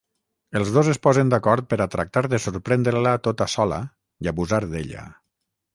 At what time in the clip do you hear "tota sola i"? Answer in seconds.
3.29-4.33